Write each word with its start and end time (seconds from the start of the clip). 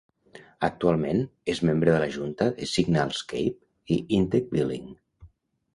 Actualment, 0.67 1.21
és 1.53 1.61
membre 1.69 1.93
de 1.97 1.99
la 2.05 2.09
junta 2.17 2.49
de 2.57 2.69
Signalscape 2.73 3.97
i 3.97 4.01
Intec 4.21 4.53
Billing. 4.57 4.91